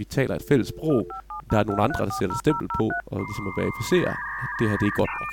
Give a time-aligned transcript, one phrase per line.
[0.00, 1.00] vi taler et fælles sprog.
[1.50, 4.10] Der er nogle andre, der sætter stempel på og ligesom at verificere,
[4.42, 5.30] at det her det er godt nok.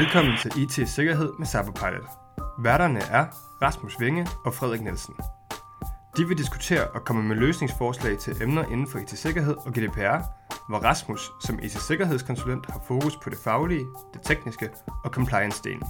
[0.00, 2.10] Velkommen til IT Sikkerhed med Cyberpilot.
[2.66, 3.24] Værterne er
[3.62, 5.14] Rasmus Vinge og Frederik Nielsen.
[6.16, 10.18] De vil diskutere og komme med løsningsforslag til emner inden for IT-sikkerhed og GDPR,
[10.68, 14.70] hvor Rasmus som IT-sikkerhedskonsulent har fokus på det faglige, det tekniske
[15.04, 15.86] og compliance-delen,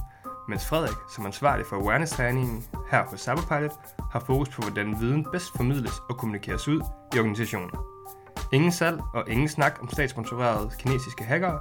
[0.47, 3.71] mens Frederik som ansvarlig for awareness-træningen her på Cyberpilot
[4.11, 6.81] har fokus på, hvordan viden bedst formidles og kommunikeres ud
[7.15, 7.71] i organisationen.
[8.53, 11.59] Ingen salg og ingen snak om statssponsorerede kinesiske hackere.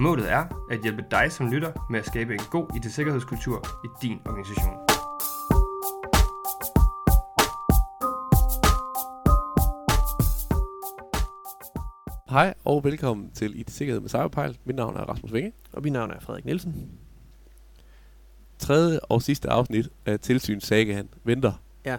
[0.00, 4.20] Målet er at hjælpe dig som lytter med at skabe en god IT-sikkerhedskultur i din
[4.26, 4.76] organisation.
[12.30, 14.56] Hej og velkommen til IT Sikkerhed med Cyberpilot.
[14.64, 15.52] Mit navn er Rasmus Vinge.
[15.72, 16.90] Og mit navn er Frederik Nielsen.
[18.60, 21.52] Tredje og sidste afsnit af Tilsynssagaen venter.
[21.84, 21.96] Ja,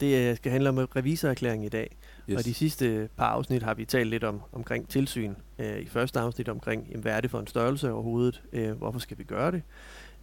[0.00, 1.96] det øh, skal handle om revisorerklæring i dag.
[2.30, 2.38] Yes.
[2.38, 5.34] Og de sidste par afsnit har vi talt lidt om omkring tilsyn.
[5.58, 8.42] Øh, I første afsnit omkring, jamen, hvad er det for en størrelse overhovedet?
[8.52, 9.62] Øh, hvorfor skal vi gøre det?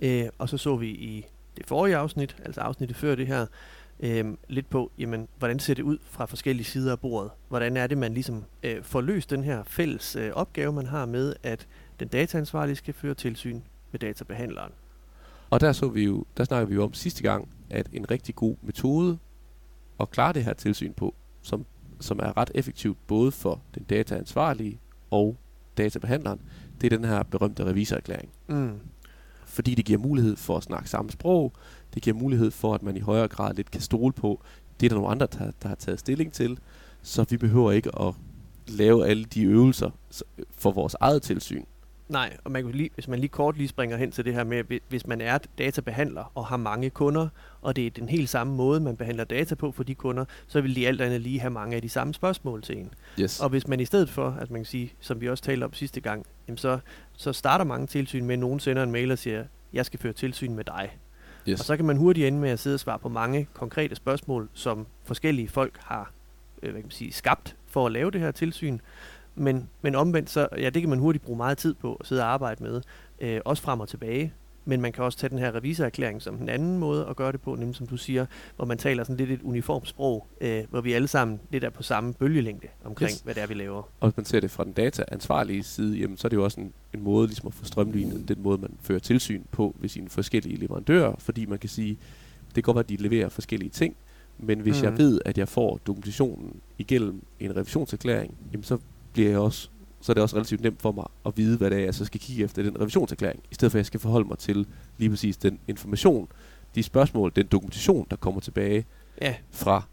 [0.01, 1.25] Øh, og så så vi i
[1.57, 3.45] det forrige afsnit, altså afsnittet før det her,
[3.99, 7.31] øh, lidt på, jamen, hvordan ser det ud fra forskellige sider af bordet?
[7.47, 11.05] Hvordan er det, man ligesom øh, får løst den her fælles øh, opgave, man har
[11.05, 11.67] med, at
[11.99, 13.61] den dataansvarlige skal føre tilsyn
[13.91, 14.71] med databehandleren?
[15.49, 18.35] Og der så vi jo, der snakker vi jo om sidste gang, at en rigtig
[18.35, 19.17] god metode
[19.99, 21.65] at klare det her tilsyn på, som,
[21.99, 24.79] som er ret effektivt både for den dataansvarlige
[25.11, 25.37] og
[25.77, 26.39] databehandleren,
[26.81, 28.29] det er den her berømte revisorerklæring.
[28.47, 28.79] Mm.
[29.45, 31.53] Fordi det giver mulighed for at snakke samme sprog,
[31.93, 34.41] det giver mulighed for, at man i højere grad lidt kan stole på,
[34.79, 36.59] det er der nogle andre, der, der har taget stilling til,
[37.01, 38.13] så vi behøver ikke at
[38.67, 39.89] lave alle de øvelser
[40.51, 41.63] for vores eget tilsyn.
[42.09, 44.43] Nej, og man kan lige, hvis man lige kort lige springer hen til det her
[44.43, 47.27] med, hvis man er databehandler og har mange kunder,
[47.61, 50.61] og det er den helt samme måde, man behandler data på for de kunder, så
[50.61, 52.93] vil de alt andet lige have mange af de samme spørgsmål til en.
[53.19, 53.39] Yes.
[53.39, 55.73] Og hvis man i stedet for, at man kan sige, som vi også talte om
[55.73, 56.79] sidste gang, jamen så,
[57.13, 60.13] så starter mange tilsyn med, at nogen sender en mail og siger, jeg skal føre
[60.13, 60.97] tilsyn med dig.
[61.49, 61.59] Yes.
[61.59, 64.49] Og så kan man hurtigt ende med at sidde og svare på mange konkrete spørgsmål,
[64.53, 66.11] som forskellige folk har
[66.63, 68.79] øh, hvad kan man sige, skabt for at lave det her tilsyn.
[69.37, 72.21] Men, men omvendt, så, ja, det kan man hurtigt bruge meget tid på at sidde
[72.21, 72.81] og arbejde med,
[73.19, 74.33] øh, også frem og tilbage.
[74.65, 77.41] Men man kan også tage den her revisorerklæring som en anden måde at gøre det
[77.41, 80.81] på, nemlig som du siger, hvor man taler sådan lidt et uniformt sprog, øh, hvor
[80.81, 83.19] vi alle sammen lidt er på samme bølgelængde omkring, yes.
[83.19, 83.89] hvad det er, vi laver.
[83.99, 86.59] Og hvis man ser det fra den dataansvarlige side, jamen, så er det jo også
[86.61, 90.09] en, en måde ligesom at få strømlignet den måde, man fører tilsyn på ved sine
[90.09, 91.97] forskellige leverandører, fordi man kan sige,
[92.47, 93.95] det kan godt være, at de leverer forskellige ting,
[94.37, 94.83] men hvis mm.
[94.83, 98.77] jeg ved, at jeg får dokumentationen igennem en revisionserklæring, jamen så
[99.17, 99.69] bliver jeg også
[100.01, 102.05] så er det også relativt nemt for mig at vide, hvad det er, jeg så
[102.05, 104.67] skal kigge efter den revisionserklæring, i stedet for at jeg skal forholde mig til
[104.97, 106.27] lige præcis den information,
[106.75, 108.85] de spørgsmål, den dokumentation, der kommer tilbage
[109.21, 109.35] ja.
[109.51, 109.83] fra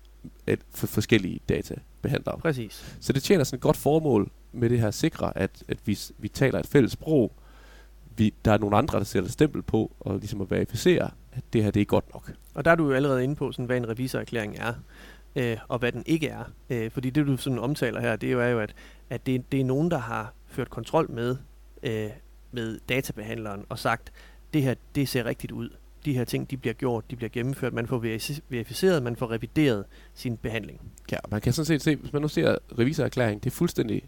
[0.47, 2.39] et, for forskellige databehandlere.
[2.39, 2.97] Præcis.
[3.01, 5.99] Så det tjener sådan et godt formål med det her at sikre, at, at vi,
[6.19, 7.33] vi taler et fælles sprog,
[8.17, 11.65] vi, der er nogle andre, der sætter stempel på, og ligesom at verificere, at det
[11.65, 12.33] her det er godt nok.
[12.55, 14.75] Og der er du jo allerede inde på, sådan, hvad en revisorerklæring er
[15.37, 16.45] øh, og hvad den ikke er.
[16.71, 18.75] Øh, fordi det, du sådan omtaler her, det er jo, er jo at,
[19.11, 21.37] at det, det er nogen, der har ført kontrol med,
[21.83, 22.11] øh,
[22.53, 24.13] med databehandleren og sagt,
[24.55, 25.71] det her, det ser rigtigt ud.
[26.05, 27.73] De her ting, de bliver gjort, de bliver gennemført.
[27.73, 27.99] Man får
[28.49, 29.85] verificeret, man får revideret
[30.15, 30.81] sin behandling.
[31.13, 34.03] Ja, man kan sådan set se, hvis man nu ser revisorerklæring, det er fuldstændig,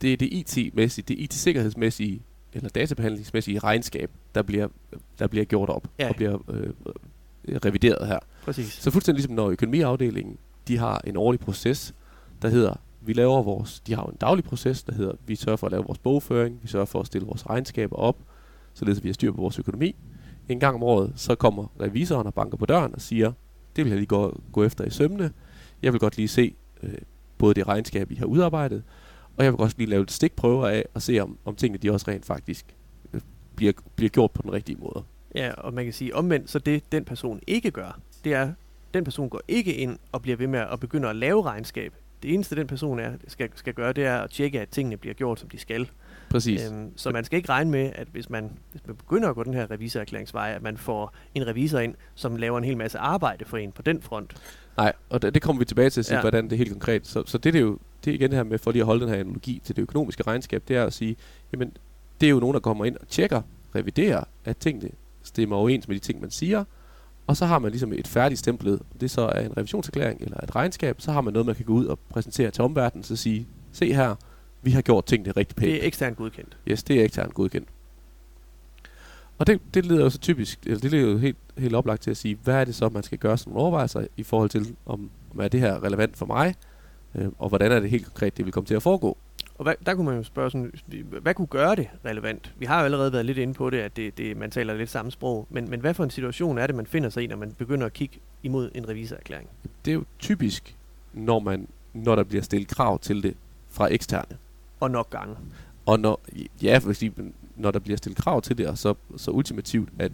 [0.00, 2.22] det er det IT-mæssige, det IT-sikkerhedsmæssige,
[2.52, 4.68] eller databehandlingsmæssige regnskab, der bliver,
[5.18, 6.08] der bliver gjort op ja.
[6.08, 6.70] og bliver øh,
[7.48, 8.18] revideret her.
[8.44, 8.72] Præcis.
[8.72, 10.38] Så fuldstændig ligesom når økonomiafdelingen,
[10.68, 11.94] de har en årlig proces,
[12.42, 12.74] der hedder,
[13.06, 15.84] vi laver vores, de har en daglig proces, der hedder, vi sørger for at lave
[15.84, 18.16] vores bogføring, vi sørger for at stille vores regnskaber op,
[18.74, 19.96] således at vi har styr på vores økonomi.
[20.48, 23.32] En gang om året, så kommer revisoren og banker på døren og siger,
[23.76, 25.32] det vil jeg lige gå, gå efter i sømne.
[25.82, 26.94] Jeg vil godt lige se øh,
[27.38, 28.82] både det regnskab, I har udarbejdet,
[29.36, 31.90] og jeg vil også lige lave et stikprøver af og se, om, om tingene de
[31.90, 32.76] også rent faktisk
[33.12, 33.20] øh,
[33.56, 35.04] bliver, bliver gjort på den rigtige måde.
[35.34, 38.52] Ja, og man kan sige omvendt, så det den person ikke gør, det er,
[38.94, 41.94] den person går ikke ind og bliver ved med at begynde at lave regnskab.
[42.22, 45.14] Det eneste, den person er, skal, skal gøre, det er at tjekke, at tingene bliver
[45.14, 45.88] gjort, som de skal.
[46.30, 46.70] Præcis.
[46.70, 49.44] Øhm, så man skal ikke regne med, at hvis man, hvis man begynder at gå
[49.44, 53.44] den her revisorerklæringsvej, at man får en revisor ind, som laver en hel masse arbejde
[53.44, 54.34] for en på den front.
[54.76, 56.20] Nej, og det, det kommer vi tilbage til at sige, ja.
[56.20, 57.06] hvordan det er helt konkret.
[57.06, 58.86] Så, så det, det er jo det er igen det her med, for lige at
[58.86, 61.16] holde den her analogi til det økonomiske regnskab, det er at sige,
[61.52, 61.72] jamen,
[62.20, 63.42] det er jo nogen, der kommer ind og tjekker,
[63.74, 64.90] reviderer, at tingene
[65.22, 66.64] stemmer overens med de ting, man siger,
[67.26, 70.56] og så har man ligesom et færdigt stemplet, det så er en revisionserklæring eller et
[70.56, 73.46] regnskab, så har man noget, man kan gå ud og præsentere til omverdenen, så sige,
[73.72, 74.14] se her,
[74.62, 75.72] vi har gjort tingene rigtig pænt.
[75.72, 76.56] Det er eksternt godkendt.
[76.68, 77.68] Yes, det er eksternt godkendt.
[79.38, 82.10] Og det, det leder jo så typisk, eller det leder jo helt, helt oplagt til
[82.10, 85.10] at sige, hvad er det så, man skal gøre som overvejelser i forhold til, om,
[85.30, 86.54] om er det her relevant for mig?
[87.14, 89.18] Øh, og hvordan er det helt konkret, det vil komme til at foregå?
[89.58, 90.72] Og hvad, der kunne man jo spørge sådan,
[91.22, 92.52] hvad kunne gøre det relevant?
[92.58, 94.90] Vi har jo allerede været lidt inde på det, at det, det, man taler lidt
[94.90, 95.46] samme sprog.
[95.50, 97.86] Men, men hvad for en situation er det, man finder sig i, når man begynder
[97.86, 99.48] at kigge imod en revisorerklæring?
[99.84, 100.76] Det er jo typisk,
[101.12, 103.34] når, man, når der bliver stillet krav til det
[103.70, 104.36] fra eksterne.
[104.80, 105.36] Og nok gange.
[105.86, 106.20] Og når,
[106.62, 110.12] ja, for eksempel, når der bliver stillet krav til det, og så, så ultimativt, at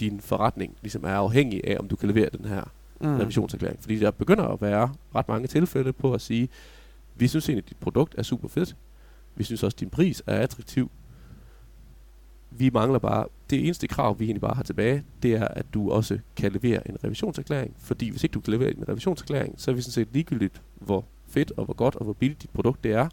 [0.00, 2.64] din forretning ligesom er afhængig af, om du kan levere den her
[3.00, 3.16] mm.
[3.16, 3.78] revisionserklæring.
[3.80, 6.48] Fordi der begynder at være ret mange tilfælde på at sige,
[7.16, 8.76] vi synes egentlig, at dit produkt er super fedt.
[9.36, 10.90] Vi synes også, at din pris er attraktiv.
[12.50, 15.90] Vi mangler bare, det eneste krav, vi egentlig bare har tilbage, det er, at du
[15.90, 17.74] også kan levere en revisionserklæring.
[17.78, 21.04] Fordi hvis ikke du kan levere en revisionserklæring, så er vi sådan set ligegyldigt, hvor
[21.28, 23.08] fedt og hvor godt og hvor billigt dit produkt det er.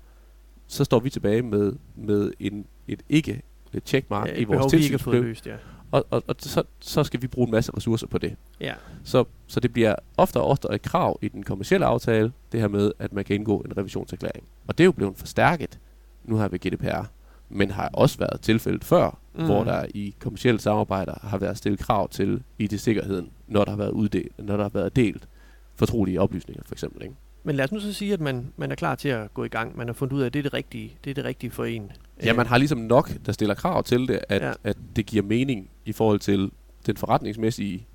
[0.67, 3.41] Så står vi tilbage med, med en, et ikke
[3.73, 5.35] et checkmark ja, i vores tilsynsbrev.
[5.45, 5.55] Ja
[5.93, 8.35] og, og, og så, så skal vi bruge en masse ressourcer på det.
[8.59, 8.73] Ja.
[9.03, 12.67] Så, så det bliver ofte og ofte et krav i den kommercielle aftale, det her
[12.67, 14.43] med, at man kan indgå en revisionserklæring.
[14.67, 15.79] Og det er jo blevet forstærket
[16.23, 17.05] nu her ved GDPR,
[17.49, 19.45] men har også været tilfældet før, mm.
[19.45, 23.91] hvor der i kommersielle samarbejder har været stillet krav til IT-sikkerheden, når der har været,
[23.91, 25.27] uddelt, når der har været delt
[25.75, 27.03] fortrolige oplysninger, for eksempel.
[27.03, 27.15] Ikke?
[27.43, 29.47] Men lad os nu så sige, at man, man er klar til at gå i
[29.47, 29.77] gang.
[29.77, 31.65] Man har fundet ud af, at det er det rigtige, det er det rigtige for
[31.65, 31.91] en.
[32.23, 34.53] Ja, man har ligesom nok, der stiller krav til det, at, ja.
[34.63, 36.51] at det giver mening i forhold til
[36.85, 37.87] den forretningsmæssige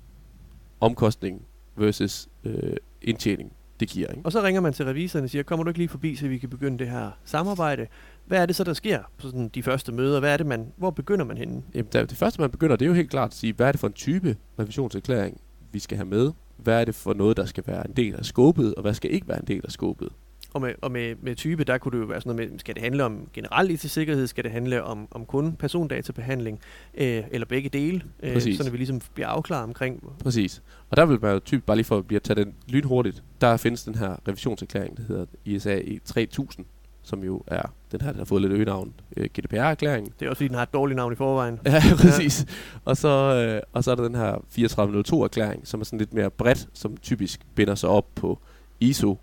[0.79, 1.41] omkostning
[1.75, 4.07] versus øh, indtjening, det giver.
[4.07, 4.21] Ikke?
[4.25, 6.37] Og så ringer man til revisoren og siger, kommer du ikke lige forbi, så vi
[6.37, 7.87] kan begynde det her samarbejde?
[8.25, 10.19] Hvad er det så, der sker på sådan de første møder?
[10.19, 11.63] Hvad er det, man, hvor begynder man henne?
[11.75, 13.79] Jamen, det første, man begynder, det er jo helt klart at sige, hvad er det
[13.79, 16.31] for en type revisionserklæring, vi skal have med?
[16.57, 19.11] Hvad er det for noget, der skal være en del af skåbet, og hvad skal
[19.13, 20.09] ikke være en del af skåbet?
[20.53, 22.75] Og med, og med, med type, der kunne det jo være sådan noget med, skal
[22.75, 26.59] det handle om generelt IT-sikkerhed, skal det handle om, om kun persondatabehandling,
[26.93, 30.03] øh, eller begge dele, øh, så vi ligesom bliver afklaret omkring.
[30.23, 30.63] Præcis.
[30.89, 33.57] Og der vil man jo typisk, bare lige for at blive tage den lynhurtigt, der
[33.57, 36.65] findes den her revisionserklæring, der hedder ISA 3000,
[37.03, 40.13] som jo er den her, der har fået lidt øgenavn, øh, GDPR-erklæringen.
[40.19, 41.59] Det er også fordi, den har et dårligt navn i forvejen.
[41.65, 42.45] ja, præcis.
[42.47, 42.53] Ja.
[42.85, 46.29] Og, så, øh, og så er der den her 3402-erklæring, som er sådan lidt mere
[46.29, 48.39] bredt, som typisk binder sig op på
[48.79, 49.17] ISO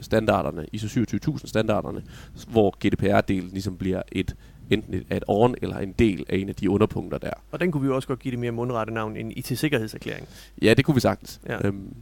[0.00, 2.02] standarderne, ISO 27000 standarderne,
[2.48, 4.36] hvor GDPR-delen ligesom bliver et
[4.70, 7.30] enten et add-on eller en del af en af de underpunkter der.
[7.50, 10.28] Og den kunne vi jo også godt give det mere mundrette navn, en IT-sikkerhedserklæring.
[10.62, 11.40] Ja, det kunne vi sagtens.
[11.48, 11.66] Ja.
[11.66, 11.94] Øhm,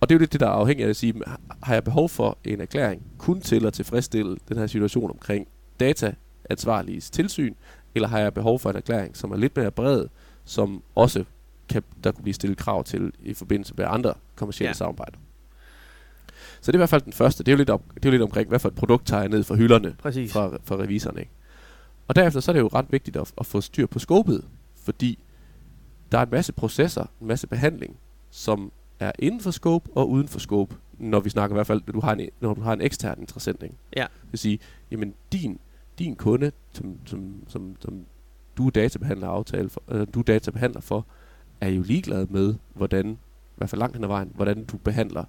[0.00, 1.14] og det er jo lidt det, der er afhængigt af at sige,
[1.62, 5.48] har jeg behov for en erklæring kun til at tilfredsstille den her situation omkring
[5.80, 7.54] dataansvarliges tilsyn,
[7.94, 10.06] eller har jeg behov for en erklæring, som er lidt mere bred,
[10.44, 11.24] som også
[11.68, 14.74] kan, der kunne blive stillet krav til i forbindelse med andre kommersielle ja.
[14.74, 15.18] samarbejder.
[16.60, 17.44] Så det er i hvert fald den første.
[17.44, 19.20] Det er jo lidt, om, det er jo lidt omkring, hvad for et produkt tager
[19.20, 20.32] jeg ned fra hylderne Præcis.
[20.32, 21.20] fra, fra revisorerne.
[21.20, 21.32] Ikke?
[22.08, 24.44] Og derefter så er det jo ret vigtigt at, at få styr på skåbet,
[24.84, 25.18] fordi
[26.12, 27.96] der er en masse processer, en masse behandling,
[28.30, 31.82] som er inden for scope og uden for scope, når vi snakker i hvert fald,
[31.86, 33.62] når du har en, når du har en ekstern interessent.
[33.62, 33.74] Ikke?
[33.96, 34.02] Ja.
[34.22, 34.58] Det vil sige,
[34.90, 35.58] jamen din,
[35.98, 38.04] din kunde, som, som, som, som
[38.56, 41.06] du er databehandler aftale for, øh, du er databehandler for,
[41.60, 45.24] er jo ligeglad med, hvordan, i hvert fald langt hen ad vejen, hvordan du behandler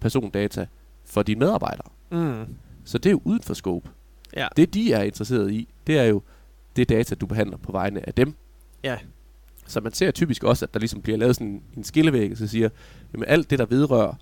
[0.00, 0.66] persondata
[1.04, 1.88] for dine medarbejdere.
[2.10, 2.56] Mm.
[2.84, 3.90] Så det er jo uden for scope.
[4.36, 4.48] Ja.
[4.56, 6.22] Det de er interesseret i, det er jo
[6.76, 8.34] det data, du behandler på vegne af dem.
[8.84, 8.98] Ja.
[9.66, 12.68] Så man ser typisk også, at der ligesom bliver lavet sådan en skillevæg, så siger,
[13.12, 14.14] jamen alt det, der vedrører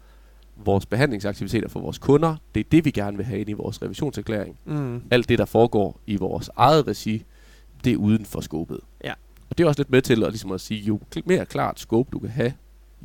[0.56, 3.82] vores behandlingsaktiviteter for vores kunder, det er det, vi gerne vil have ind i vores
[3.82, 4.58] revisionserklæring.
[4.64, 5.02] Mm.
[5.10, 7.24] Alt det, der foregår i vores eget regi,
[7.84, 8.80] det er uden for skåbet.
[9.04, 9.12] Ja.
[9.50, 12.08] Og det er også lidt med til at, ligesom at sige, jo mere klart scope
[12.12, 12.52] du kan have,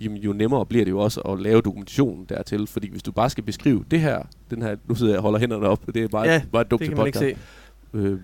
[0.05, 2.67] jo, jo nemmere bliver det jo også at lave dokumentationen dertil.
[2.67, 5.39] Fordi hvis du bare skal beskrive det her, den her, nu sidder jeg og holder
[5.39, 7.21] hænderne op, det er bare, ja, bare dumt det til podcast.
[7.21, 7.39] Ikke
[7.91, 7.97] se.
[7.97, 8.19] Øh,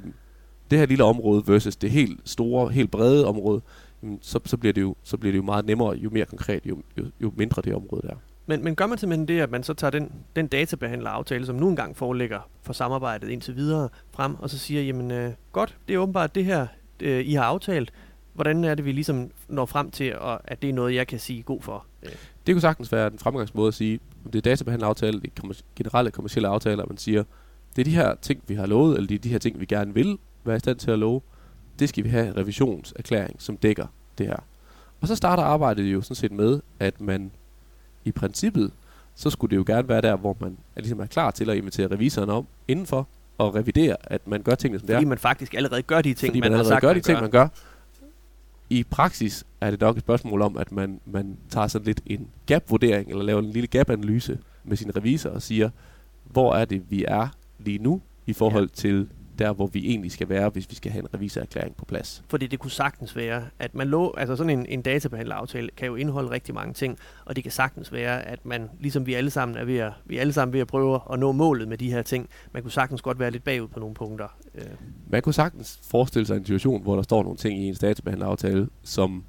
[0.71, 3.61] det her lille område versus det helt store, helt brede område,
[4.21, 6.77] så, så, bliver det jo, så bliver det jo meget nemmere, jo mere konkret, jo,
[6.97, 8.15] jo, jo mindre det område der.
[8.45, 11.69] Men, men gør man simpelthen det, at man så tager den, den databehandleraftale, som nu
[11.69, 15.97] engang foreligger for samarbejdet indtil videre frem, og så siger, jamen øh, godt, det er
[15.97, 16.67] åbenbart det her,
[17.01, 17.93] øh, I har aftalt,
[18.37, 21.19] hvordan er det, vi ligesom når frem til, at, at det er noget, jeg kan
[21.19, 21.85] sige god for?
[22.47, 26.11] Det kunne sagtens være den fremgangsmåde at sige, om det er databehandleraftale, det er generelle
[26.11, 27.23] kommersielle aftaler, man siger,
[27.75, 29.65] det er de her ting, vi har lovet, eller det er de her ting, vi
[29.65, 31.21] gerne vil være i stand til at love.
[31.79, 34.37] Det skal vi have en revisionserklæring, som dækker det her.
[35.01, 37.31] Og så starter arbejdet jo sådan set med, at man
[38.05, 38.71] i princippet,
[39.15, 41.57] så skulle det jo gerne være der, hvor man er, ligesom er klar til at
[41.57, 44.97] invitere revisoren om indenfor, og revidere, at man gør tingene, som det er.
[44.97, 47.21] Fordi man faktisk allerede gør de ting, Fordi man, man allerede sagt, gør de ting,
[47.21, 47.47] man gør
[48.69, 52.27] i praksis er det nok et spørgsmål om, at man, man tager sådan lidt en
[52.45, 55.69] gap-vurdering, eller laver en lille gap-analyse med sin revisor og siger,
[56.23, 57.27] hvor er det, vi er
[57.59, 58.75] lige nu i forhold ja.
[58.75, 59.07] til
[59.39, 62.23] der, hvor vi egentlig skal være, hvis vi skal have en revisorerklæring på plads.
[62.29, 65.95] Fordi det kunne sagtens være, at man lå, altså sådan en, en databehandleraftale kan jo
[65.95, 69.57] indeholde rigtig mange ting, og det kan sagtens være, at man, ligesom vi alle sammen
[69.57, 71.91] er ved at, vi er alle sammen ved at prøve at nå målet med de
[71.91, 74.27] her ting, man kunne sagtens godt være lidt bagud på nogle punkter.
[74.55, 74.63] Øh.
[75.09, 78.69] Man kunne sagtens forestille sig en situation, hvor der står nogle ting i en databehandleraftale,
[78.83, 79.23] som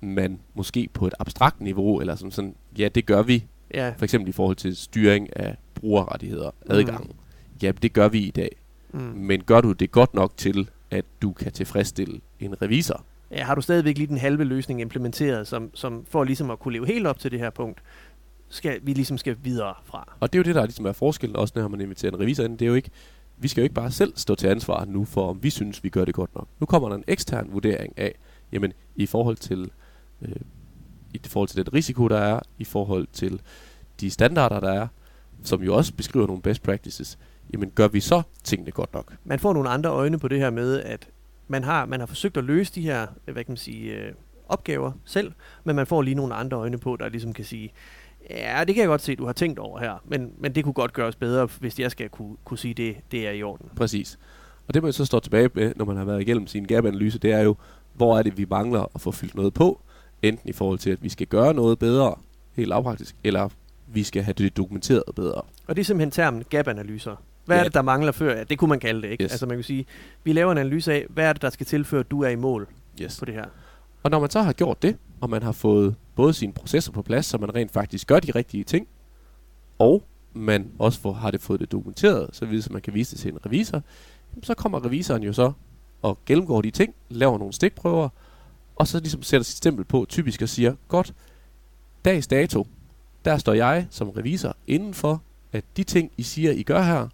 [0.00, 3.92] man måske på et abstrakt niveau, eller som sådan, ja, det gør vi, ja.
[3.96, 7.04] for eksempel i forhold til styring af brugerrettigheder, adgang.
[7.04, 7.14] Mm.
[7.62, 8.59] Ja, det gør vi i dag.
[8.92, 9.00] Mm.
[9.00, 13.04] Men gør du det godt nok til, at du kan tilfredsstille en revisor?
[13.30, 16.72] Ja, har du stadigvæk lige den halve løsning implementeret, som, som for ligesom at kunne
[16.72, 17.80] leve helt op til det her punkt,
[18.48, 20.16] skal vi ligesom skal videre fra.
[20.20, 22.44] Og det er jo det, der ligesom er forskellen, også når man inviterer en revisor
[22.44, 22.58] ind.
[22.58, 22.90] Det er jo ikke,
[23.36, 25.88] vi skal jo ikke bare selv stå til ansvar nu for, om vi synes, vi
[25.88, 26.48] gør det godt nok.
[26.60, 28.14] Nu kommer der en ekstern vurdering af,
[28.52, 29.70] jamen i forhold til,
[30.22, 30.36] øh,
[31.14, 33.40] i forhold til den risiko, der er, i forhold til
[34.00, 34.86] de standarder, der er,
[35.42, 37.18] som jo også beskriver nogle best practices,
[37.52, 39.14] jamen gør vi så tingene godt nok?
[39.24, 41.08] Man får nogle andre øjne på det her med, at
[41.48, 44.12] man har, man har forsøgt at løse de her, hvad kan man sige, øh,
[44.48, 45.32] opgaver selv,
[45.64, 47.72] men man får lige nogle andre øjne på, der ligesom kan sige,
[48.30, 50.72] ja, det kan jeg godt se, du har tænkt over her, men, men det kunne
[50.72, 53.70] godt gøres bedre, hvis jeg skal kunne, kunne sige, det, det er i orden.
[53.76, 54.18] Præcis.
[54.68, 57.32] Og det man så står tilbage med, når man har været igennem sin gap-analyse, det
[57.32, 57.56] er jo,
[57.94, 59.80] hvor er det, vi mangler at få fyldt noget på,
[60.22, 62.14] enten i forhold til, at vi skal gøre noget bedre,
[62.56, 63.48] helt lavpraktisk, eller
[63.86, 65.42] vi skal have det dokumenteret bedre.
[65.66, 67.16] Og det er simpelthen termen gap-analyser.
[67.44, 67.60] Hvad ja.
[67.60, 68.36] er det, der mangler før?
[68.36, 69.24] Ja, det kunne man kalde det, ikke?
[69.24, 69.30] Yes.
[69.30, 69.86] Altså man kan sige,
[70.24, 72.36] vi laver en analyse af, hvad er det, der skal til, før du er i
[72.36, 72.68] mål
[73.02, 73.18] yes.
[73.18, 73.44] på det her.
[74.02, 77.02] Og når man så har gjort det, og man har fået både sine processer på
[77.02, 78.86] plads, så man rent faktisk gør de rigtige ting,
[79.78, 83.20] og man også får, har det fået det dokumenteret, så så man kan vise det
[83.20, 83.82] til en revisor,
[84.42, 85.52] så kommer revisoren jo så
[86.02, 88.08] og gennemgår de ting, laver nogle stikprøver,
[88.76, 91.14] og så ligesom sætter sit stempel på typisk og siger, godt,
[92.04, 92.66] dags dato,
[93.24, 97.08] der står jeg som revisor indenfor, at de ting, I siger, I gør her,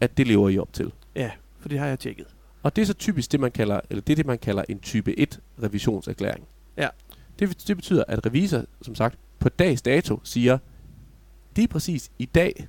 [0.00, 0.92] at det lever I op til.
[1.16, 2.26] Ja, for det har jeg tjekket.
[2.62, 5.18] Og det er så typisk det, man kalder, eller det det, man kalder en type
[5.18, 6.44] 1 revisionserklæring.
[6.76, 6.88] Ja.
[7.38, 10.58] Det, det betyder, at revisor, som sagt, på dags dato siger,
[11.56, 12.68] det er præcis i dag,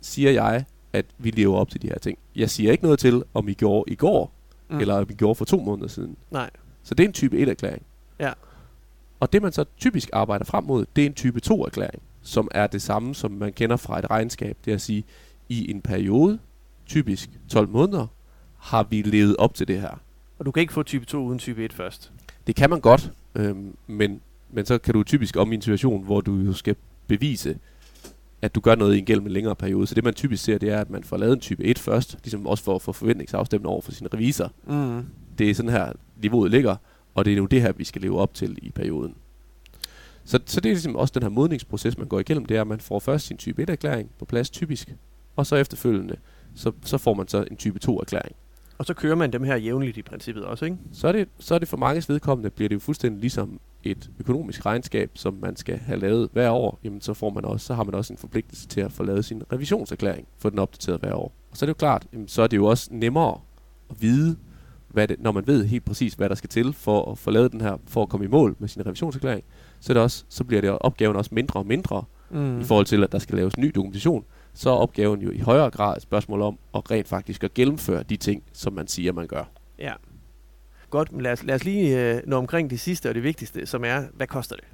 [0.00, 2.18] siger jeg, at vi lever op til de her ting.
[2.36, 4.32] Jeg siger ikke noget til, om I gjorde i går,
[4.68, 4.78] mm.
[4.78, 6.16] eller om I gjorde for to måneder siden.
[6.30, 6.50] Nej.
[6.82, 7.82] Så det er en type 1-erklæring.
[8.20, 8.32] Ja.
[9.20, 12.66] Og det man så typisk arbejder frem mod, det er en type 2-erklæring, som er
[12.66, 14.56] det samme, som man kender fra et regnskab.
[14.64, 15.04] Det er at sige,
[15.48, 16.38] i en periode,
[16.86, 18.06] typisk 12 måneder,
[18.58, 20.00] har vi levet op til det her.
[20.38, 22.12] Og du kan ikke få type 2 uden type 1 først?
[22.46, 26.04] Det kan man godt, øhm, men, men så kan du typisk om i en situation,
[26.04, 26.76] hvor du jo skal
[27.06, 27.58] bevise,
[28.42, 29.86] at du gør noget i en en længere periode.
[29.86, 32.18] Så det man typisk ser, det er, at man får lavet en type 1 først,
[32.24, 34.52] ligesom også for at få forventningsafstemning over for sin revisor.
[34.66, 35.06] Mm.
[35.38, 36.76] Det er sådan her, niveauet ligger,
[37.14, 39.14] og det er nu det her, vi skal leve op til i perioden.
[40.24, 42.66] Så, så det er ligesom også den her modningsproces, man går igennem, det er, at
[42.66, 44.94] man får først sin type 1-erklæring på plads typisk,
[45.38, 46.16] og så efterfølgende,
[46.54, 48.36] så, så får man så en type 2-erklæring.
[48.78, 50.76] Og så kører man dem her jævnligt i princippet også, ikke?
[50.92, 54.10] Så er det, så er det for mange vedkommende, bliver det jo fuldstændig ligesom et
[54.18, 57.74] økonomisk regnskab, som man skal have lavet hver år, jamen så, får man også, så
[57.74, 61.14] har man også en forpligtelse til at få lavet sin revisionserklæring, for den opdateret hver
[61.14, 61.32] år.
[61.50, 63.40] Og så er det jo klart, jamen, så er det jo også nemmere
[63.90, 64.36] at vide,
[64.88, 67.52] hvad det, når man ved helt præcis, hvad der skal til for at få lavet
[67.52, 69.44] den her, for at komme i mål med sin revisionserklæring,
[69.80, 72.60] så, er det også, så bliver det opgaven også mindre og mindre, mm.
[72.60, 74.24] i forhold til, at der skal laves ny dokumentation,
[74.58, 78.02] så er opgaven jo i højere grad et spørgsmål om at rent faktisk at gennemføre
[78.02, 79.44] de ting, som man siger, man gør.
[79.78, 79.92] Ja.
[80.90, 83.66] Godt, men lad os, lad os lige øh, nå omkring det sidste og det vigtigste,
[83.66, 84.64] som er, hvad koster det?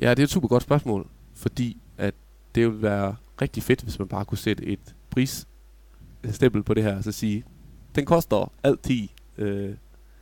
[0.00, 2.14] Ja, det er et super godt spørgsmål, fordi at
[2.54, 6.96] det ville være rigtig fedt, hvis man bare kunne sætte et prisstempel på det her,
[6.96, 7.44] og så sige,
[7.94, 9.74] den koster altid øh,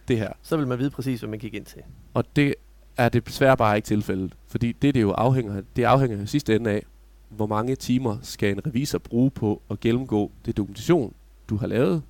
[0.09, 0.33] det her.
[0.43, 1.83] Så vil man vide præcis, hvad man gik ind til.
[2.15, 2.55] Og det
[2.97, 6.57] er det desværre bare ikke tilfældet, fordi det, det jo afhænger, det afhænger jo sidste
[6.57, 6.83] ende af,
[7.31, 11.15] hvor mange timer skal en revisor bruge på at gennemgå det dokumentation,
[11.49, 12.03] du har lavet.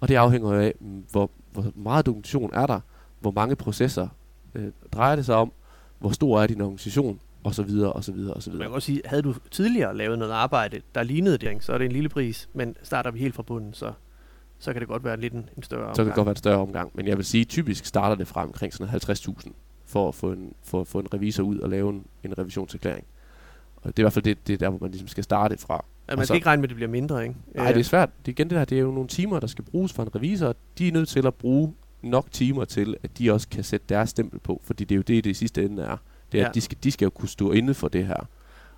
[0.00, 2.80] Og det afhænger jo af, mm, hvor, hvor meget dokumentation er der,
[3.20, 4.08] hvor mange processer
[4.54, 5.52] øh, drejer det sig om,
[5.98, 8.64] hvor stor er din organisation, og så videre, og så videre, og så videre.
[8.64, 11.78] Man kan også sige, havde du tidligere lavet noget arbejde, der lignede det, så er
[11.78, 13.92] det en lille pris, men starter vi helt fra bunden, så,
[14.58, 15.96] så kan det godt være lidt en, en større omgang.
[15.96, 18.26] Så kan det godt være en større omgang, men jeg vil sige, typisk starter det
[18.26, 19.52] fra omkring sådan 50.000
[19.86, 23.06] for at få en, for få en revisor ud og lave en, en revisionserklæring.
[23.84, 25.58] Og det er i hvert fald det, det er der, hvor man ligesom skal starte
[25.58, 25.84] fra.
[26.08, 27.36] Ja, man skal så, ikke regne med, at det bliver mindre, ikke?
[27.54, 28.10] Nej, det er svært.
[28.26, 30.14] Det er igen det her, det er jo nogle timer, der skal bruges for en
[30.14, 30.54] revisor.
[30.78, 34.10] De er nødt til at bruge nok timer til, at de også kan sætte deres
[34.10, 35.96] stempel på, fordi det er jo det, det i sidste ende er.
[36.32, 36.48] Det er, ja.
[36.48, 38.28] at de skal, de skal jo kunne stå inde for det her.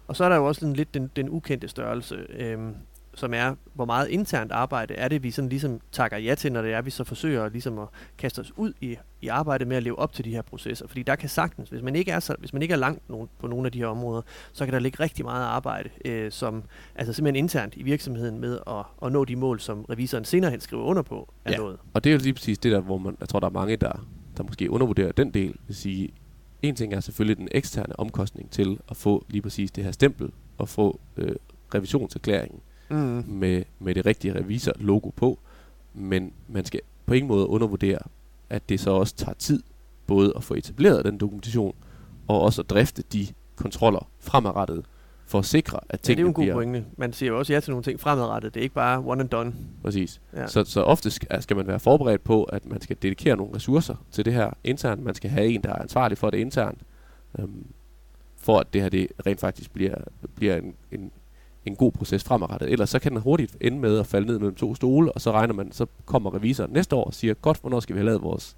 [0.08, 2.16] Og så er der jo også lidt den, den ukendte størrelse.
[2.38, 2.74] Øhm,
[3.16, 6.62] som er, hvor meget internt arbejde er det, vi sådan ligesom takker ja til, når
[6.62, 7.86] det er, vi så forsøger ligesom at
[8.18, 10.88] kaste os ud i, i arbejdet med at leve op til de her processer.
[10.88, 13.28] Fordi der kan sagtens, hvis man ikke er, så, hvis man ikke er langt nogen,
[13.38, 16.62] på nogle af de her områder, så kan der ligge rigtig meget arbejde, øh, som
[16.94, 20.60] altså simpelthen internt i virksomheden med at, at nå de mål, som revisoren senere hen
[20.60, 21.56] skriver under på, er ja.
[21.56, 21.78] nået.
[21.94, 23.76] og det er jo lige præcis det der, hvor man, jeg tror, der er mange,
[23.76, 24.06] der,
[24.36, 25.54] der måske undervurderer den del.
[25.66, 26.08] Vil sige,
[26.62, 30.30] en ting er selvfølgelig den eksterne omkostning til at få lige præcis det her stempel
[30.58, 31.34] og få øh,
[31.74, 33.24] revisionserklæringen mm.
[33.26, 35.38] med, med det rigtige revisor-logo på.
[35.94, 37.98] Men man skal på ingen måde undervurdere,
[38.50, 39.62] at det så også tager tid
[40.06, 41.74] både at få etableret den dokumentation
[42.28, 43.26] og også at drifte de
[43.56, 44.84] kontroller fremadrettet
[45.26, 46.54] for at sikre, at tingene ja, det er jo en god bliver...
[46.54, 46.84] pointe.
[46.96, 48.54] Man siger jo også ja til nogle ting fremadrettet.
[48.54, 49.54] Det er ikke bare one and done.
[49.82, 50.20] Præcis.
[50.36, 50.46] Ja.
[50.46, 53.94] Så, så ofte skal, skal man være forberedt på, at man skal dedikere nogle ressourcer
[54.10, 55.04] til det her internt.
[55.04, 56.80] Man skal have en, der er ansvarlig for det internt,
[57.38, 57.66] øhm,
[58.36, 59.94] for at det her det rent faktisk bliver,
[60.34, 61.10] bliver en, en,
[61.66, 62.72] en god proces fremadrettet.
[62.72, 65.32] Ellers så kan den hurtigt ende med at falde ned mellem to stole, og så
[65.32, 68.22] regner man, så kommer revisoren næste år og siger, godt, hvornår skal vi have lavet
[68.22, 68.56] vores,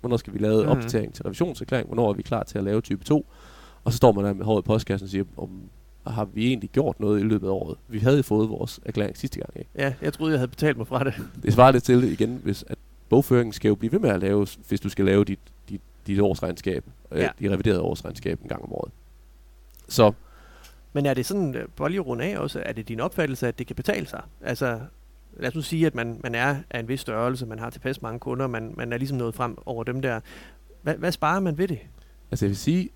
[0.00, 0.68] hvornår skal vi lave mm.
[0.68, 3.26] opdatering til revisionserklæring, hvornår er vi klar til at lave type 2,
[3.84, 5.50] og så står man der med håret i postkassen og siger, om
[6.06, 7.78] har vi egentlig gjort noget i løbet af året?
[7.88, 9.70] Vi havde fået vores erklæring sidste gang, ikke?
[9.74, 11.14] Ja, jeg troede, jeg havde betalt mig fra det.
[11.42, 14.20] Det svarer lidt til det igen, hvis at bogføringen skal jo blive ved med at
[14.20, 17.24] lave, hvis du skal lave dit, dit, dit årsregnskab, øh, ja.
[17.24, 18.92] øh, dit reviderede årsregnskab en gang om året.
[19.88, 20.12] Så
[20.92, 23.58] men er det sådan, øh, bare lige runde af også, er det din opfattelse, at
[23.58, 24.22] det kan betale sig?
[24.40, 24.80] Altså,
[25.36, 28.02] lad os nu sige, at man, man er af en vis størrelse, man har tilpas
[28.02, 30.20] mange kunder, man, man er ligesom nået frem over dem der.
[30.82, 31.78] Hvad, hvad sparer man ved det?
[32.30, 32.88] Altså jeg vil sige,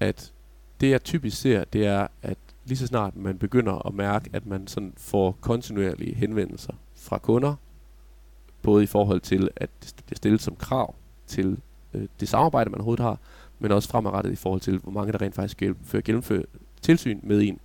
[0.00, 0.32] at
[0.80, 4.46] det jeg typisk ser, det er, at lige så snart man begynder at mærke, at
[4.46, 7.54] man sådan får kontinuerlige henvendelser fra kunder,
[8.62, 10.94] både i forhold til, at det bliver stillet som krav
[11.26, 11.58] til
[11.94, 13.18] øh, det samarbejde, man overhovedet har,
[13.58, 16.42] men også fremadrettet i forhold til, hvor mange der rent faktisk gennemfører, gennemfører
[16.86, 17.60] tilsyn med en,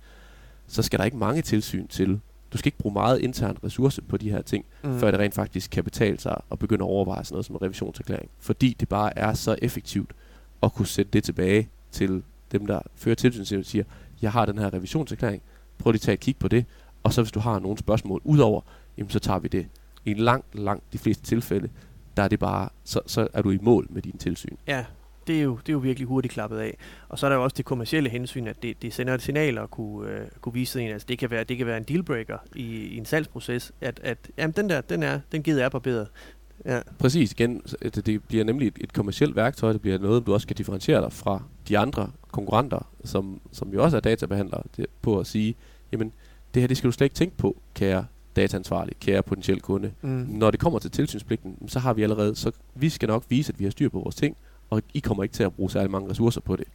[0.66, 2.20] så skal der ikke mange tilsyn til.
[2.52, 4.98] Du skal ikke bruge meget intern ressource på de her ting, mm.
[4.98, 7.62] før det rent faktisk kan betale sig at begynde at overveje sådan noget som en
[7.62, 8.30] revisionserklæring.
[8.38, 10.10] Fordi det bare er så effektivt
[10.62, 13.84] at kunne sætte det tilbage til dem, der fører tilsyn, og siger,
[14.22, 15.42] jeg har den her revisionserklæring,
[15.78, 16.64] prøv lige at tage et kig på det,
[17.02, 18.60] og så hvis du har nogle spørgsmål udover,
[18.98, 19.66] jamen så tager vi det.
[20.04, 21.68] I langt, langt de fleste tilfælde,
[22.16, 24.56] der er det bare, så, så er du i mål med din tilsyn.
[24.66, 24.84] Ja,
[25.26, 26.76] det er, jo, det er jo virkelig hurtigt klappet af.
[27.08, 29.58] Og så er der jo også det kommercielle hensyn, at det, det sender et signal
[29.58, 30.90] at kunne, øh, kunne vise en.
[30.90, 34.18] Altså det kan være, det kan være en dealbreaker i, i en salgsproces, at, at
[34.38, 36.08] jamen, den der, den er, den gider er barberet.
[36.64, 36.80] Ja.
[36.98, 40.46] Præcis, igen, det, det bliver nemlig et, et kommersielt værktøj, det bliver noget, du også
[40.46, 45.20] kan differentiere dig fra de andre konkurrenter, som, som jo også er databehandlere, det, på
[45.20, 45.54] at sige,
[45.92, 46.12] jamen,
[46.54, 49.92] det her, det skal du slet ikke tænke på, kære dataansvarlig, kære potentiel kunde.
[50.02, 50.08] Mm.
[50.28, 53.58] Når det kommer til tilsynspligten, så har vi allerede, så vi skal nok vise, at
[53.58, 54.36] vi har styr på vores ting,
[54.72, 56.66] og I kommer ikke til at bruge særlig mange ressourcer på det.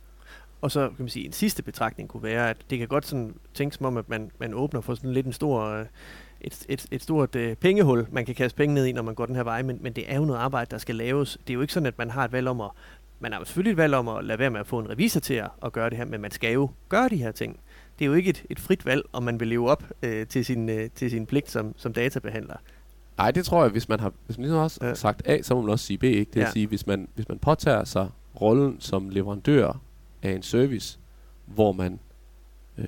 [0.62, 3.36] Og så kan man sige, en sidste betragtning kunne være, at det kan godt sådan
[3.54, 5.86] tænkes som om, at man, man åbner for sådan lidt en stor, øh,
[6.42, 9.26] et, et, et stort øh, pengehul, man kan kaste penge ned i, når man går
[9.26, 11.38] den her vej, men, men det er jo noget arbejde, der skal laves.
[11.48, 12.70] Det er jo ikke sådan, at man har et valg om at,
[13.20, 15.34] man har selvfølgelig et valg om at lade være med at få en revisor til
[15.34, 17.60] at, at gøre det her, men man skal jo gøre de her ting.
[18.00, 20.46] Det er jo ikke et, et frit valg, om man vil leve op øh, til,
[20.46, 22.58] sin, øh, til sin pligt som, som databehandler.
[23.17, 24.93] Nej, det tror jeg, hvis man har hvis man ligesom også ja.
[24.93, 26.03] sagt A, så må man også sige B.
[26.03, 26.19] Ikke?
[26.19, 26.51] Det vil ja.
[26.51, 28.10] sige, hvis man, hvis man påtager sig
[28.41, 29.82] rollen som leverandør
[30.23, 30.99] af en service,
[31.45, 31.99] hvor man,
[32.77, 32.86] øh,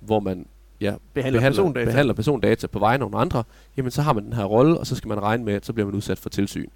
[0.00, 0.46] hvor man
[0.80, 1.90] ja, behandler, behandler, persondata.
[1.90, 3.44] behandler persondata på vegne af nogle andre,
[3.76, 5.72] jamen så har man den her rolle, og så skal man regne med, at så
[5.72, 6.68] bliver man udsat for tilsyn.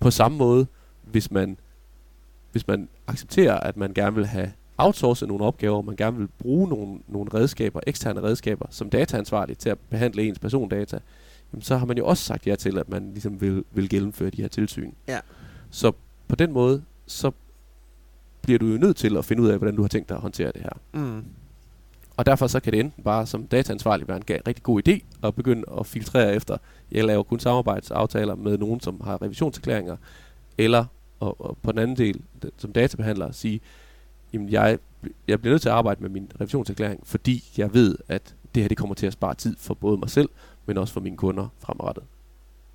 [0.00, 0.66] På samme måde,
[1.02, 1.56] hvis man,
[2.52, 6.68] hvis man accepterer, at man gerne vil have outsourcet nogle opgaver, man gerne vil bruge
[6.68, 10.98] nogle, nogle redskaber, eksterne redskaber, som dataansvarlig til at behandle ens persondata,
[11.52, 14.30] jamen så har man jo også sagt ja til, at man ligesom vil, vil gennemføre
[14.30, 14.92] de her tilsyn.
[15.08, 15.20] Ja.
[15.70, 15.92] Så
[16.28, 17.30] på den måde, så
[18.42, 20.20] bliver du jo nødt til at finde ud af, hvordan du har tænkt dig at
[20.20, 21.00] håndtere det her.
[21.00, 21.24] Mm.
[22.16, 25.34] Og derfor så kan det enten bare som dataansvarlig være en rigtig god idé at
[25.34, 26.56] begynde at filtrere efter,
[26.92, 29.96] jeg laver kun samarbejdsaftaler med nogen, som har revisionserklæringer,
[30.58, 30.84] eller
[31.20, 32.20] og, og på den anden del,
[32.58, 33.60] som databehandler, sige,
[34.32, 34.78] jamen jeg,
[35.28, 38.68] jeg bliver nødt til at arbejde med min revisionserklæring, fordi jeg ved, at det her
[38.68, 40.28] det kommer til at spare tid for både mig selv,
[40.66, 42.04] men også for mine kunder fremadrettet.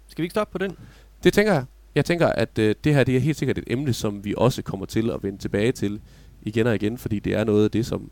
[0.08, 0.78] Skal vi ikke stoppe på den?
[1.24, 1.66] Det tænker jeg.
[1.96, 4.62] Jeg tænker, at øh, det her det er helt sikkert et emne, som vi også
[4.62, 6.02] kommer til at vende tilbage til
[6.42, 8.12] igen og igen, fordi det er noget af det, som,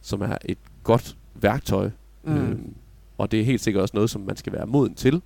[0.00, 1.90] som er et godt værktøj.
[2.24, 2.36] Mm.
[2.36, 2.74] Øhm,
[3.18, 5.22] og det er helt sikkert også noget, som man skal være moden til.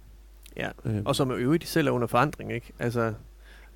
[0.57, 1.03] Ja, øhm.
[1.05, 2.53] og som er øvrigt selv er under forandring.
[2.53, 2.73] Ikke?
[2.79, 3.13] Altså,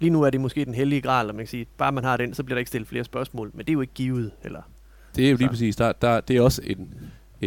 [0.01, 2.17] lige nu er det måske den hellige gral, og man kan sige, bare man har
[2.17, 4.31] den, så bliver der ikke stillet flere spørgsmål, men det er jo ikke givet.
[4.43, 4.62] Eller?
[5.17, 5.51] Det er jo lige så.
[5.51, 5.77] præcis.
[5.77, 6.95] Der, der, det er også en,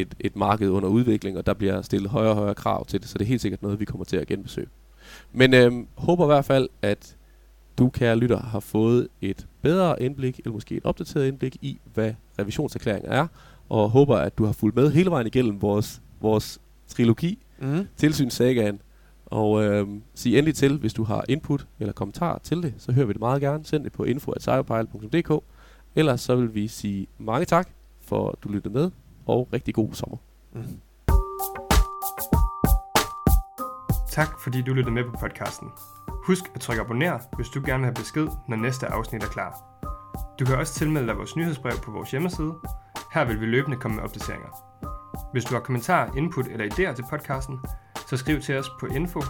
[0.02, 3.10] et, et marked under udvikling, og der bliver stillet højere og højere krav til det,
[3.10, 4.68] så det er helt sikkert noget, vi kommer til at genbesøge.
[5.32, 7.16] Men øhm, håber i hvert fald, at
[7.78, 12.14] du, kære lytter, har fået et bedre indblik, eller måske et opdateret indblik i, hvad
[12.40, 13.28] revisionserklæringer er,
[13.70, 17.88] og håber, at du har fulgt med hele vejen igennem vores, vores trilogi, mm.
[17.98, 18.82] tilsynssagaen,
[19.26, 23.06] og øh, sig endelig til, hvis du har input eller kommentar til det, så hører
[23.06, 23.66] vi det meget gerne.
[23.66, 25.44] Send det på info.cyberpilot.dk
[25.96, 27.70] Ellers så vil vi sige mange tak
[28.02, 28.92] for, at du lyttede med,
[29.28, 30.18] og rigtig god sommer.
[30.54, 30.80] Mm.
[34.10, 35.70] Tak fordi du lyttede med på podcasten.
[36.10, 39.64] Husk at trykke abonner, hvis du gerne vil have besked, når næste afsnit er klar.
[40.40, 42.54] Du kan også tilmelde dig vores nyhedsbrev på vores hjemmeside.
[43.14, 44.50] Her vil vi løbende komme med opdateringer.
[45.32, 47.60] Hvis du har kommentarer, input eller idéer til podcasten,
[48.10, 49.22] så skriv til os på info